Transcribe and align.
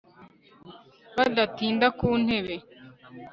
Badatinda 1.15 1.87
ku 1.97 2.07
ntebe 2.23 2.55